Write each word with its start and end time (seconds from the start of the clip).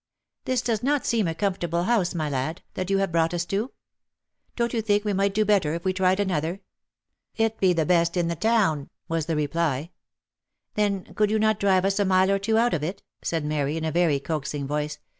"This 0.45 0.63
does 0.63 0.81
not 0.81 1.05
seem 1.05 1.27
a 1.27 1.35
comfortable 1.35 1.83
house, 1.83 2.15
my 2.15 2.27
lad, 2.27 2.63
that 2.73 2.89
you 2.89 2.97
have 2.97 3.11
brought 3.11 3.35
us 3.35 3.45
to. 3.45 3.71
Don't 4.55 4.73
you 4.73 4.81
think 4.81 5.05
we 5.05 5.13
might 5.13 5.35
do 5.35 5.45
better 5.45 5.75
if 5.75 5.85
we 5.85 5.93
tried 5.93 6.19
another?"" 6.19 6.61
It 7.45 7.59
be 7.59 7.71
the 7.71 7.85
best 7.85 8.17
in 8.17 8.27
the 8.27 8.35
town," 8.35 8.89
was 9.07 9.27
the 9.27 9.35
reply." 9.35 9.91
Then 10.73 11.13
could 11.13 11.29
you 11.29 11.37
not 11.37 11.59
drive 11.59 11.85
us 11.85 11.99
a 11.99 12.05
mile 12.05 12.31
or 12.31 12.39
two 12.39 12.57
out 12.57 12.73
of 12.73 12.83
it?" 12.83 13.03
said 13.21 13.45
Mary, 13.45 13.77
in 13.77 13.85
a 13.85 13.91
very 13.91 14.19
coaxing 14.19 14.65
voice. 14.65 14.97